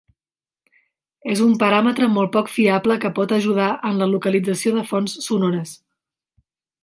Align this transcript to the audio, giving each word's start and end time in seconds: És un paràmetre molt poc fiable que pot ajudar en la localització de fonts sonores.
És 1.33 1.43
un 1.47 1.51
paràmetre 1.63 2.07
molt 2.13 2.31
poc 2.37 2.49
fiable 2.53 2.97
que 3.03 3.13
pot 3.19 3.35
ajudar 3.39 3.69
en 3.91 4.03
la 4.03 4.09
localització 4.15 4.75
de 4.79 4.87
fonts 4.95 5.19
sonores. 5.29 5.77